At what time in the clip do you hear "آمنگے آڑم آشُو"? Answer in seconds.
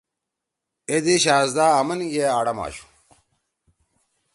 1.79-2.85